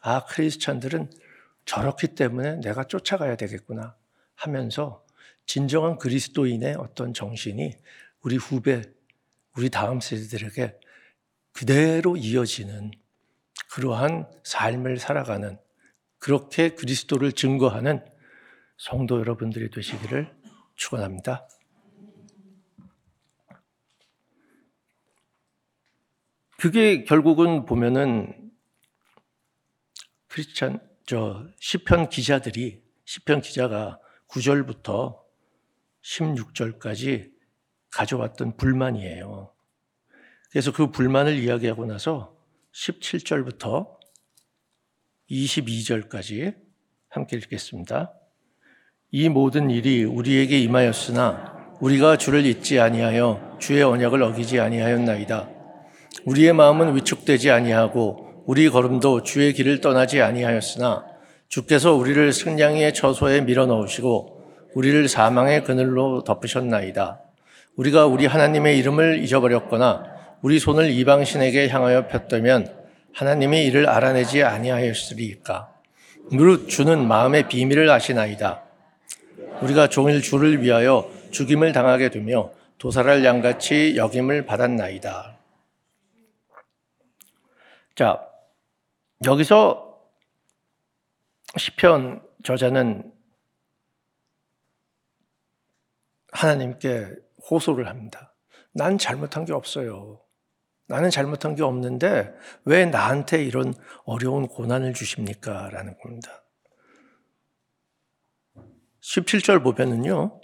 아, 0.02 0.26
크리스찬들은 0.26 1.10
저렇기 1.66 2.16
때문에 2.16 2.56
내가 2.58 2.84
쫓아가야 2.84 3.36
되겠구나 3.36 3.96
하면서 4.36 5.06
진정한 5.46 5.98
그리스도인의 5.98 6.76
어떤 6.76 7.14
정신이 7.14 7.74
우리 8.22 8.38
후배, 8.38 8.82
우리 9.56 9.70
다음 9.70 10.00
세대들에게 10.00 10.80
그대로 11.52 12.16
이어지는 12.16 12.92
그러한 13.72 14.30
삶을 14.44 14.98
살아가는 14.98 15.60
그렇게 16.18 16.76
그리스도를 16.76 17.32
증거하는 17.32 18.06
성도 18.78 19.20
여러분들이 19.20 19.70
되시기를 19.70 20.34
축원합니다. 20.76 21.48
그게 26.58 27.04
결국은 27.04 27.66
보면은 27.66 28.52
크리스찬 30.28 30.80
저 31.06 31.48
시편 31.60 32.10
기자들이 32.10 32.84
시편 33.06 33.42
기자가 33.42 34.00
9절부터 34.28 35.18
16절까지 36.04 37.32
가져왔던 37.92 38.58
불만이에요. 38.58 39.54
그래서 40.52 40.72
그 40.72 40.92
불만을 40.92 41.36
이야기하고 41.40 41.86
나서 41.86 42.39
17절부터 42.80 43.88
22절까지 45.30 46.56
함께 47.10 47.36
읽겠습니다. 47.38 48.14
이 49.12 49.28
모든 49.28 49.70
일이 49.70 50.06
우리에게 50.06 50.60
임하였으나 50.62 51.76
우리가 51.82 52.18
주를 52.18 52.46
잊지 52.46 52.80
아니하여 52.80 53.58
주의 53.60 53.84
언약을 53.84 54.24
어기지 54.24 54.60
아니하였나이다. 54.60 55.50
우리의 56.26 56.54
마음은 56.54 56.96
위축되지 56.96 57.52
아니하고 57.52 58.44
우리 58.46 58.70
걸음도 58.70 59.24
주의 59.24 59.52
길을 59.54 59.82
떠나지 59.82 60.22
아니하였으나 60.22 61.06
주께서 61.50 61.96
우리를 61.96 62.32
승냥이의 62.32 62.94
처소에 62.94 63.42
밀어넣으시고 63.42 64.54
우리를 64.76 65.08
사망의 65.08 65.64
그늘로 65.66 66.24
덮으셨나이다. 66.24 67.22
우리가 67.76 68.06
우리 68.06 68.26
하나님의 68.26 68.78
이름을 68.78 69.24
잊어버렸거나 69.24 70.09
우리 70.42 70.60
손을 70.60 70.90
이방신에게 70.92 71.68
향하여 71.68 72.08
폈다면 72.08 72.78
하나님이 73.14 73.66
이를 73.66 73.90
알아내지 73.90 74.44
아니하였으리까. 74.44 75.74
무릇 76.32 76.70
주는 76.70 77.08
마음의 77.08 77.50
비밀을 77.50 77.90
아시나이다. 77.90 78.64
우리가 79.62 79.90
종일 79.90 80.22
주를 80.22 80.62
위하여 80.62 81.12
죽임을 81.32 81.74
당하게 81.74 82.10
되며 82.10 82.52
도살할 82.78 83.26
양같이 83.26 83.96
여김을 83.98 84.46
받았나이다. 84.46 85.38
자, 87.96 88.26
여기서 89.26 90.00
시편 91.58 92.26
저자는 92.44 93.12
하나님께 96.32 97.08
호소를 97.50 97.88
합니다. 97.88 98.34
난 98.72 98.98
잘못한 98.98 99.44
게 99.44 99.52
없어요. 99.52 100.22
나는 100.90 101.12
잘못한 101.12 101.56
게 101.56 101.62
없는데 101.62 102.34
왜 102.66 102.86
나한테 102.86 103.44
이런 103.44 103.76
어려운 104.06 104.48
고난을 104.48 104.96
주십니까? 104.96 105.70
라는 105.70 105.96
겁니다. 106.00 106.44
17절 109.02 109.64
보면은요, 109.64 110.42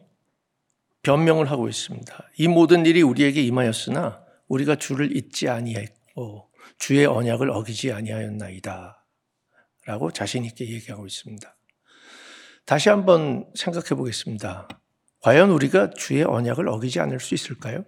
변명을 1.02 1.50
하고 1.50 1.68
있습니다. 1.68 2.30
이 2.38 2.48
모든 2.48 2.86
일이 2.86 3.02
우리에게 3.02 3.42
임하였으나 3.42 4.24
우리가 4.48 4.76
주를 4.76 5.18
잊지 5.18 5.50
아니했고 5.50 6.52
주의 6.78 7.06
언약을 7.08 7.50
어기지 7.50 7.92
아니하였나이다. 7.92 9.04
라고 9.88 10.12
자신있게 10.12 10.70
얘기하고 10.70 11.08
있습니다. 11.08 11.58
다시 12.66 12.90
한번 12.90 13.52
생각해 13.56 13.90
보겠습니다. 13.90 14.68
과연 15.22 15.50
우리가 15.50 15.90
주의 15.92 16.24
언약을 16.24 16.68
어기지 16.68 17.00
않을 17.00 17.20
수 17.20 17.34
있을까요? 17.34 17.84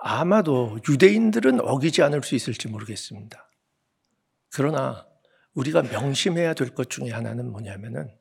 아마도 0.00 0.78
유대인들은 0.88 1.60
어기지 1.60 2.02
않을 2.02 2.22
수 2.22 2.34
있을지 2.34 2.68
모르겠습니다. 2.68 3.50
그러나 4.50 5.06
우리가 5.54 5.82
명심해야 5.82 6.54
될 6.54 6.74
것 6.74 6.88
중에 6.90 7.10
하나는 7.10 7.50
뭐냐면은 7.50 8.14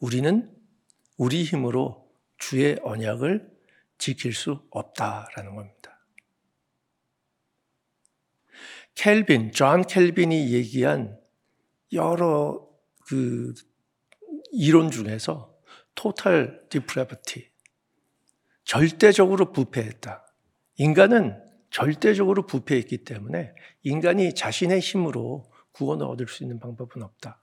우리는 0.00 0.54
우리 1.16 1.44
힘으로 1.44 2.10
주의 2.38 2.78
언약을 2.82 3.50
지킬 3.98 4.34
수 4.34 4.60
없다라는 4.70 5.54
겁니다. 5.54 5.98
켈빈, 8.94 9.52
존 9.52 9.82
켈빈이 9.82 10.52
얘기한 10.52 11.18
여러 11.92 12.68
그 13.06 13.54
이론 14.52 14.90
중에서 14.90 15.56
total 15.94 16.66
depravity 16.68 17.50
절대적으로 18.64 19.52
부패했다. 19.52 20.23
인간은 20.76 21.40
절대적으로 21.70 22.46
부패했기 22.46 23.04
때문에 23.04 23.52
인간이 23.82 24.34
자신의 24.34 24.80
힘으로 24.80 25.50
구원을 25.72 26.06
얻을 26.06 26.28
수 26.28 26.44
있는 26.44 26.60
방법은 26.60 27.02
없다. 27.02 27.42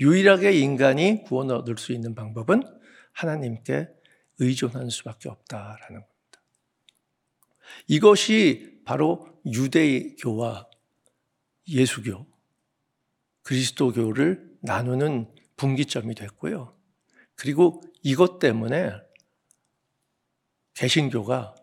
유일하게 0.00 0.52
인간이 0.52 1.22
구원을 1.24 1.56
얻을 1.56 1.76
수 1.76 1.92
있는 1.92 2.14
방법은 2.14 2.62
하나님께 3.12 3.88
의존하는 4.38 4.90
수밖에 4.90 5.28
없다라는 5.28 6.00
겁니다. 6.00 6.08
이것이 7.88 8.80
바로 8.84 9.40
유대교와 9.44 10.68
예수교, 11.66 12.26
그리스도교를 13.42 14.56
나누는 14.60 15.34
분기점이 15.56 16.14
됐고요. 16.14 16.76
그리고 17.34 17.82
이것 18.02 18.38
때문에 18.38 18.92
개신교가 20.74 21.54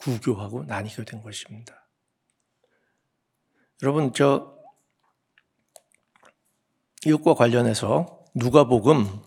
구교하고 0.00 0.64
나뉘게 0.64 1.04
된 1.04 1.22
것입니다. 1.22 1.86
여러분, 3.82 4.12
저, 4.12 4.58
이것과 7.04 7.34
관련해서 7.34 8.24
누가복음 8.34 9.22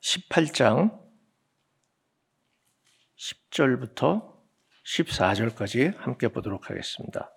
18장 0.00 1.02
10절부터 3.16 4.34
14절까지 4.84 5.96
함께 5.96 6.28
보도록 6.28 6.70
하겠습니다. 6.70 7.30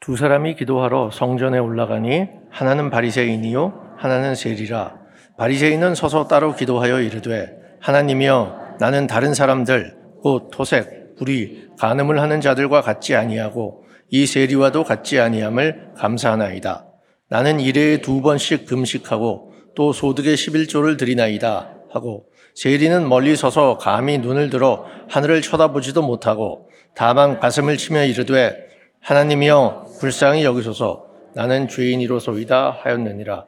두 0.00 0.16
사람이 0.16 0.56
기도하러 0.56 1.10
성전에 1.10 1.58
올라가니 1.58 2.28
하나는 2.50 2.90
바리새인이요 2.90 3.96
하나는 3.98 4.34
세리라 4.34 4.98
바리새인은 5.36 5.94
서서 5.94 6.28
따로 6.28 6.54
기도하여 6.54 7.02
이르되 7.02 7.67
하나님이여 7.80 8.76
나는 8.80 9.06
다른 9.06 9.34
사람들 9.34 9.96
곧 10.22 10.50
토색 10.52 11.16
불이 11.16 11.68
간음을 11.78 12.20
하는 12.20 12.40
자들과 12.40 12.80
같지 12.80 13.14
아니하고 13.16 13.84
이 14.10 14.26
세리와도 14.26 14.84
같지 14.84 15.20
아니함을 15.20 15.92
감사하나이다. 15.96 16.86
나는 17.28 17.60
일회에 17.60 18.00
두 18.00 18.22
번씩 18.22 18.66
금식하고 18.66 19.52
또 19.74 19.92
소득의 19.92 20.36
11조를 20.36 20.98
드리나이다 20.98 21.74
하고 21.90 22.26
세리는 22.54 23.08
멀리 23.08 23.36
서서 23.36 23.78
감히 23.78 24.18
눈을 24.18 24.50
들어 24.50 24.84
하늘을 25.08 25.42
쳐다보지도 25.42 26.02
못하고 26.02 26.68
다만 26.94 27.38
가슴을 27.38 27.76
치며 27.76 28.04
이르되 28.04 28.68
하나님이여 29.00 29.86
불쌍히 30.00 30.44
여기소서. 30.44 31.06
나는 31.34 31.68
죄인이로소이다 31.68 32.78
하였느니라. 32.82 33.44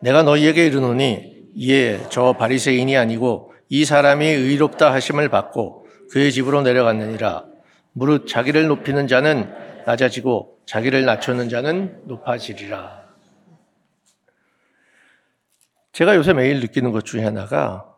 내가 0.00 0.22
너희에게 0.22 0.66
이르노니 0.66 1.35
이에 1.56 2.06
저 2.10 2.34
바리새인이 2.34 2.96
아니고 2.96 3.54
이 3.68 3.84
사람이 3.84 4.26
의롭다 4.26 4.92
하심을 4.92 5.30
받고 5.30 5.88
그의 6.10 6.30
집으로 6.30 6.62
내려갔느니라 6.62 7.46
무릇 7.92 8.28
자기를 8.28 8.66
높이는 8.68 9.08
자는 9.08 9.52
낮아지고 9.86 10.60
자기를 10.66 11.04
낮추는 11.06 11.48
자는 11.48 12.02
높아지리라 12.06 13.06
제가 15.92 16.14
요새 16.14 16.34
매일 16.34 16.60
느끼는 16.60 16.92
것 16.92 17.06
중에 17.06 17.24
하나가 17.24 17.96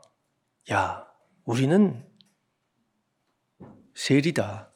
야, 0.70 1.04
우리는 1.44 2.04
세리다. 3.94 4.70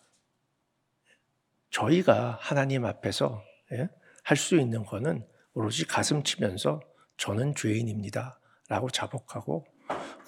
저희가 1.71 2.39
하나님 2.41 2.85
앞에서 2.85 3.45
예? 3.73 3.89
할수 4.25 4.57
있는 4.57 4.85
거는 4.85 5.25
오로지 5.55 5.87
가슴 5.87 6.25
치면서 6.25 6.81
저는 7.19 7.55
죄인입니다. 7.55 8.41
라고 8.73 8.89
자복하고 8.89 9.67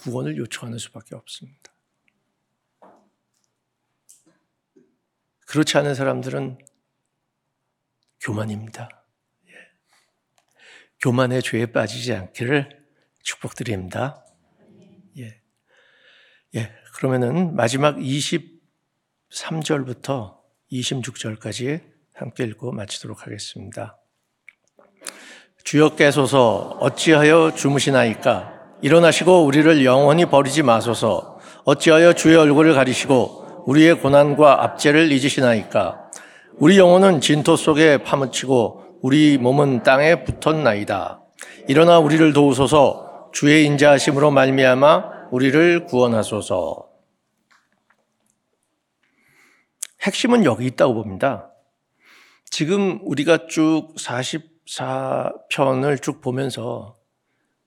구원을 0.01 0.37
요청하는 0.37 0.77
수밖에 0.77 1.15
없습니다. 1.15 1.73
그렇지 5.47 5.79
않은 5.79 5.95
사람들은 5.95 6.59
교만입니다. 8.21 8.91
예. 9.49 9.55
교만의 11.01 11.43
죄에 11.43 11.73
빠지지 11.73 12.13
않기를 12.13 12.87
축복드립니다. 13.23 14.27
예. 15.17 15.41
예, 16.55 16.71
그러면은 16.97 17.57
마지막 17.57 17.97
23절부터 17.97 20.39
26절까지 20.71 21.83
함께 22.13 22.45
읽고 22.45 22.73
마치도록 22.73 23.25
하겠습니다. 23.25 23.99
주여께소서 25.65 26.77
어찌하여 26.81 27.55
주무시나이까? 27.55 28.53
일어나시고 28.83 29.47
우리를 29.47 29.85
영원히 29.85 30.27
버리지 30.27 30.63
마소서. 30.63 31.41
어찌하여 31.65 32.13
주의 32.13 32.37
얼굴을 32.37 32.75
가리시고 32.75 33.65
우리의 33.67 33.99
고난과 34.01 34.63
압제를 34.63 35.11
잊으시나이까? 35.11 36.11
우리 36.59 36.79
영혼은 36.79 37.23
진토 37.23 37.57
속에 37.57 37.99
파묻히고 37.99 39.01
우리 39.01 39.39
몸은 39.39 39.83
땅에 39.83 40.23
붙었나이다. 40.25 41.23
일어나 41.67 41.99
우리를 41.99 42.35
도우소서. 42.35 43.31
주의 43.33 43.65
인자하심으로 43.65 44.31
말미암아 44.31 45.29
우리를 45.33 45.87
구원하소서. 45.87 46.89
핵심은 50.03 50.45
여기 50.45 50.67
있다고 50.67 50.93
봅니다. 50.95 51.51
지금 52.51 53.01
우리가 53.03 53.47
쭉 53.49 53.95
44편을 54.69 56.03
쭉 56.03 56.21
보면서 56.21 56.99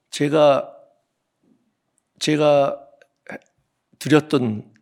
제가 0.10 0.74
제가 2.20 2.84
드렸던 4.00 4.74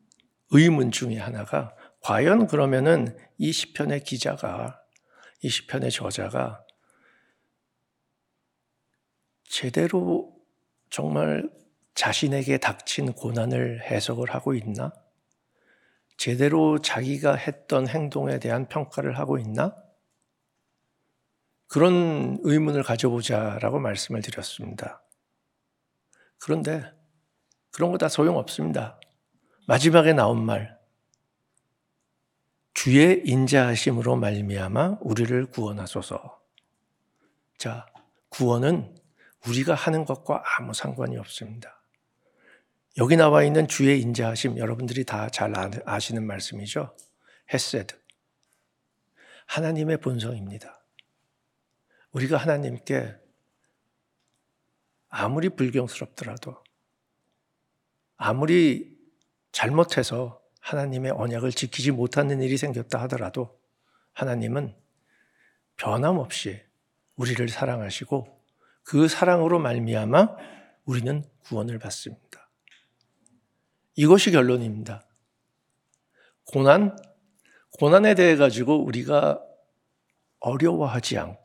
의문 0.51 0.91
중에 0.91 1.17
하나가 1.17 1.75
과연 2.01 2.47
그러면은 2.47 3.17
이 3.38 3.51
시편의 3.51 4.04
기자가 4.04 4.82
이 5.41 5.49
시편의 5.49 5.91
저자가 5.91 6.63
제대로 9.43 10.36
정말 10.89 11.49
자신에게 11.93 12.58
닥친 12.58 13.13
고난을 13.13 13.84
해석을 13.84 14.30
하고 14.34 14.54
있나? 14.54 14.93
제대로 16.17 16.80
자기가 16.80 17.36
했던 17.36 17.88
행동에 17.88 18.39
대한 18.39 18.67
평가를 18.67 19.17
하고 19.17 19.38
있나? 19.38 19.75
그런 21.67 22.38
의문을 22.43 22.84
가져보자라고 22.84 23.80
말씀을 23.80 24.21
드렸습니다. 24.21 25.01
그런데 26.39 26.84
그런 27.71 27.91
거 27.91 27.97
다 27.97 28.08
소용없습니다. 28.08 28.99
마지막에 29.67 30.13
나온 30.13 30.45
말 30.45 30.78
주의 32.73 33.21
인자하심으로 33.25 34.15
말미암아 34.17 34.97
우리를 35.01 35.45
구원하소서. 35.47 36.39
자, 37.58 37.86
구원은 38.30 38.95
우리가 39.47 39.73
하는 39.73 40.06
것과 40.06 40.43
아무 40.58 40.73
상관이 40.73 41.17
없습니다. 41.17 41.82
여기 42.97 43.15
나와 43.17 43.43
있는 43.43 43.67
주의 43.67 43.99
인자하심 44.01 44.58
여러분들이 44.58 45.04
다 45.04 45.30
잘 45.30 45.54
아시는 45.86 46.25
말씀이죠. 46.25 46.95
헤세드. 47.54 47.99
하나님의 49.47 49.97
본성입니다. 49.97 50.85
우리가 52.15 52.38
하나님께 52.38 53.13
아무리 55.10 55.49
불경스럽더라도 55.49 56.63
아무리 58.15 58.97
잘못해서 59.51 60.41
하나님의 60.62 61.12
언약을 61.12 61.51
지키지 61.51 61.91
못하는 61.91 62.41
일이 62.41 62.56
생겼다 62.56 63.01
하더라도 63.04 63.60
하나님은 64.13 64.73
변함없이 65.75 66.62
우리를 67.17 67.49
사랑하시고 67.49 68.41
그 68.84 69.10
사랑으로 69.10 69.60
말미암아 69.60 70.38
우리는 70.86 71.23
구원을 71.43 71.80
받습니다. 71.80 72.49
이것이 73.95 74.32
결론입니다. 74.32 75.06
고난, 76.45 76.95
고난에 77.78 78.15
대해 78.15 78.38
가지고 78.38 78.86
우리가 78.86 79.43
어려워하지 80.39 81.17
않고 81.17 81.44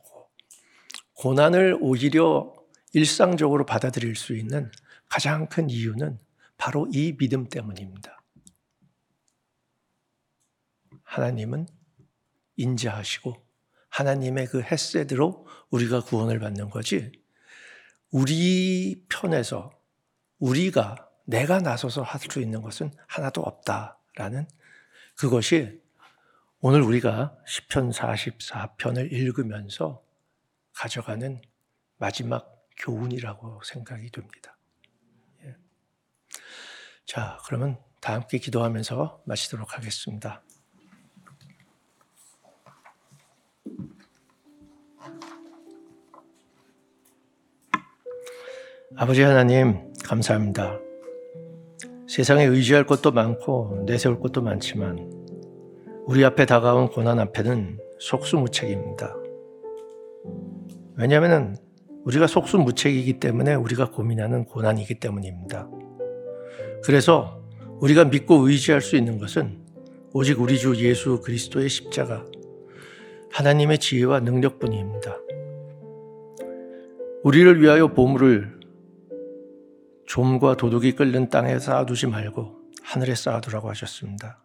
고난을 1.21 1.77
오히려 1.81 2.51
일상적으로 2.93 3.63
받아들일 3.63 4.15
수 4.15 4.35
있는 4.35 4.71
가장 5.07 5.47
큰 5.49 5.69
이유는 5.69 6.19
바로 6.57 6.87
이 6.91 7.15
믿음 7.15 7.47
때문입니다. 7.47 8.23
하나님은 11.03 11.67
인자하시고 12.55 13.35
하나님의 13.89 14.47
그 14.47 14.63
햇세드로 14.63 15.45
우리가 15.69 16.01
구원을 16.01 16.39
받는 16.39 16.71
거지 16.71 17.11
우리 18.09 19.05
편에서 19.07 19.69
우리가 20.39 21.07
내가 21.25 21.59
나서서 21.59 22.01
할 22.01 22.31
수 22.31 22.41
있는 22.41 22.63
것은 22.63 22.91
하나도 23.05 23.41
없다라는 23.41 24.47
그것이 25.17 25.83
오늘 26.61 26.81
우리가 26.81 27.37
시편 27.45 27.91
44편을 27.91 29.11
읽으면서 29.11 30.01
가져가는 30.81 31.39
마지막 31.99 32.65
교훈이라고 32.75 33.61
생각이 33.63 34.09
됩니다. 34.09 34.57
예. 35.43 35.55
자, 37.05 37.37
그러면 37.45 37.77
다 37.99 38.13
함께 38.15 38.39
기도하면서 38.39 39.21
마치도록 39.25 39.77
하겠습니다. 39.77 40.41
아버지 48.97 49.21
하나님, 49.21 49.93
감사합니다. 50.03 50.79
세상에 52.09 52.45
의지할 52.45 52.87
것도 52.87 53.11
많고 53.11 53.83
내세울 53.85 54.19
것도 54.19 54.41
많지만 54.41 54.97
우리 56.07 56.25
앞에 56.25 56.47
다가온 56.47 56.89
고난 56.89 57.19
앞에는 57.19 57.79
속수무책입니다. 57.99 59.20
왜냐하면 61.01 61.57
우리가 62.05 62.27
속수무책이기 62.27 63.19
때문에 63.19 63.55
우리가 63.55 63.89
고민하는 63.89 64.45
고난이기 64.45 64.99
때문입니다. 64.99 65.67
그래서 66.83 67.41
우리가 67.79 68.05
믿고 68.05 68.47
의지할 68.47 68.81
수 68.81 68.95
있는 68.95 69.17
것은 69.17 69.61
오직 70.13 70.39
우리 70.39 70.59
주 70.59 70.75
예수 70.75 71.19
그리스도의 71.21 71.69
십자가, 71.69 72.23
하나님의 73.31 73.79
지혜와 73.79 74.19
능력뿐입니다. 74.19 75.17
우리를 77.23 77.61
위하여 77.61 77.87
보물을 77.87 78.59
좀과 80.05 80.57
도둑이 80.57 80.91
끓는 80.91 81.29
땅에 81.29 81.57
쌓아두지 81.57 82.07
말고 82.07 82.57
하늘에 82.83 83.15
쌓아두라고 83.15 83.69
하셨습니다. 83.69 84.43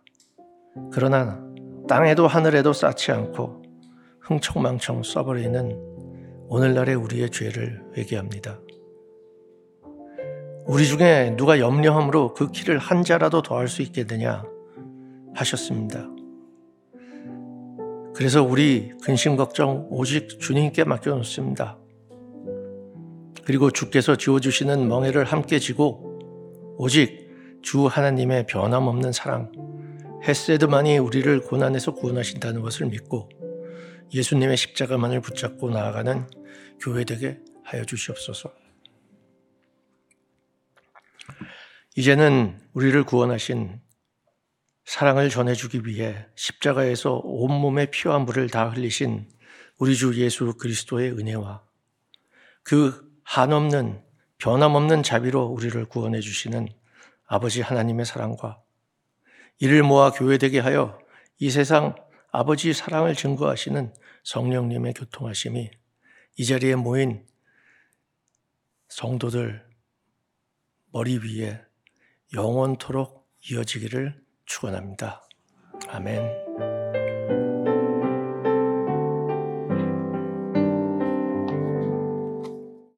그러나 0.91 1.39
땅에도 1.87 2.27
하늘에도 2.27 2.73
쌓지 2.73 3.13
않고 3.13 3.63
흥청망청 4.21 5.03
써버리는 5.03 5.96
오늘날의 6.49 6.95
우리의 6.95 7.31
죄를 7.31 7.83
회개합니다. 7.97 8.61
우리 10.67 10.87
중에 10.87 11.35
누가 11.37 11.61
염려함으로 11.61 12.35
그 12.35 12.51
키를 12.51 12.79
한 12.79 13.05
자라도 13.05 13.43
더할 13.43 13.69
수 13.69 13.83
있겠느냐 13.83 14.45
하셨습니다. 15.35 16.09
그래서 18.15 18.43
우리 18.43 18.93
근심 19.03 19.37
걱정 19.37 19.87
오직 19.91 20.41
주님께 20.41 20.85
맡겨놓습니다. 20.85 21.79
그리고 23.45 23.71
주께서 23.71 24.17
지어주시는 24.17 24.89
멍에를 24.89 25.25
함께 25.25 25.59
지고 25.59 26.19
오직 26.79 27.27
주 27.63 27.87
하나님의 27.87 28.47
변함없는 28.47 29.13
사랑, 29.13 29.53
헤세드만이 30.25 30.99
우리를 30.99 31.41
고난에서 31.43 31.95
구원하신다는 31.95 32.63
것을 32.63 32.87
믿고 32.87 33.29
예수님의 34.13 34.57
십자가만을 34.57 35.21
붙잡고 35.21 35.71
나아가는 35.71 36.29
교회 36.81 37.05
되게 37.05 37.39
하여 37.65 37.85
주시옵소서. 37.85 38.53
이제는 41.97 42.61
우리를 42.75 43.03
구원하신 43.05 43.81
사랑을 44.85 45.31
전해주기 45.31 45.87
위해 45.87 46.27
십자가에서 46.37 47.21
온몸의 47.25 47.91
피와 47.91 48.21
물을 48.21 48.49
다 48.49 48.69
흘리신 48.69 49.29
우리 49.79 49.97
주 49.97 50.15
예수 50.23 50.55
그리스도의 50.55 51.13
은혜와 51.13 51.63
그 52.63 53.11
한없는 53.25 54.03
변함없는 54.39 55.03
자비로 55.03 55.47
우리를 55.47 55.85
구원해 55.87 56.21
주시는 56.21 56.69
아버지 57.27 57.63
하나님의 57.63 58.07
사랑과 58.07 58.63
이를 59.59 59.83
모아 59.83 60.11
교회되게 60.13 60.61
하여 60.61 60.99
이 61.39 61.51
세상 61.51 61.97
아버지 62.39 62.75
사랑을 62.75 63.15
증거하시는 63.15 63.95
성령님의 64.25 64.93
교통하심이 64.93 65.71
이 66.37 66.45
자리에 66.45 66.75
모인 66.75 67.27
성도들 68.89 69.67
머리 70.93 71.17
위에 71.17 71.59
영원토록 72.35 73.27
이어지기를 73.41 74.23
축원합니다. 74.45 75.27
아멘. 75.89 76.46